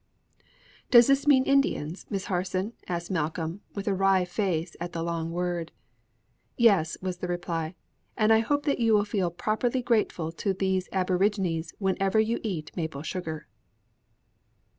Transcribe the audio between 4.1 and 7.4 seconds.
face at the long word. "Yes," was the